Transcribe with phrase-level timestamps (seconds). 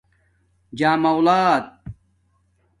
[0.77, 1.65] جݳم الات